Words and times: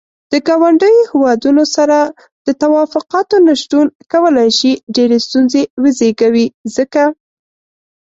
د 0.31 0.33
ګاونډيو 0.47 1.09
هيوادونو 1.11 1.63
سره 1.75 1.97
د 2.45 2.47
تووافقاتو 2.61 3.37
نه 3.47 3.53
شتون 3.61 3.85
کولاي 4.11 4.49
شي 4.59 4.71
ډيرې 4.95 5.17
ستونزې 5.25 5.61
وزيږوي 5.83 6.45
ځکه. 6.75 7.03